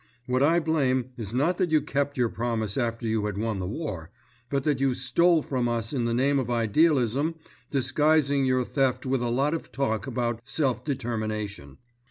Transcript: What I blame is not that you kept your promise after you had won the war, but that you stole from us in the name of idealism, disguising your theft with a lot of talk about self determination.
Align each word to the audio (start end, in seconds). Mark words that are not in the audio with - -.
What 0.25 0.41
I 0.41 0.59
blame 0.59 1.11
is 1.15 1.31
not 1.31 1.59
that 1.59 1.69
you 1.69 1.79
kept 1.79 2.17
your 2.17 2.29
promise 2.29 2.75
after 2.75 3.05
you 3.05 3.27
had 3.27 3.37
won 3.37 3.59
the 3.59 3.67
war, 3.67 4.09
but 4.49 4.63
that 4.63 4.79
you 4.79 4.95
stole 4.95 5.43
from 5.43 5.67
us 5.69 5.93
in 5.93 6.05
the 6.05 6.13
name 6.15 6.39
of 6.39 6.49
idealism, 6.49 7.35
disguising 7.69 8.43
your 8.43 8.63
theft 8.65 9.05
with 9.05 9.21
a 9.21 9.29
lot 9.29 9.53
of 9.53 9.71
talk 9.71 10.07
about 10.07 10.41
self 10.43 10.83
determination. 10.83 11.77